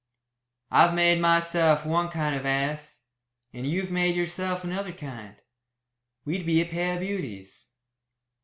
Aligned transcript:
"I've 0.71 0.95
made 0.95 1.21
myself 1.21 1.85
one 1.85 2.09
kind 2.09 2.33
of 2.35 2.43
ass, 2.43 3.03
and 3.53 3.67
you've 3.69 3.91
made 3.91 4.15
yourself 4.15 4.63
another 4.63 4.93
kind. 4.93 5.35
We'd 6.25 6.43
be 6.43 6.59
a 6.59 6.65
pair 6.65 6.95
of 6.95 7.01
beauties." 7.01 7.67